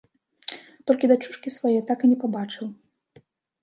[0.87, 2.67] Толькі дачушкі свае так і не пабачыў.